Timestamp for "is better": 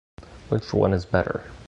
0.93-1.43